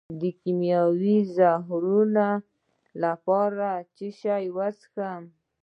د 0.21 0.23
کیمیاوي 0.41 1.17
زهرو 1.35 1.99
لپاره 3.03 3.57
باید 3.71 3.87
څه 3.95 4.07
شی 4.19 4.43
وڅښم؟ 4.55 5.23